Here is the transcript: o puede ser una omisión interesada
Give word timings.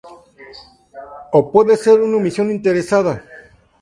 o 1.31 1.51
puede 1.51 1.77
ser 1.77 2.01
una 2.01 2.17
omisión 2.17 2.49
interesada 2.49 3.23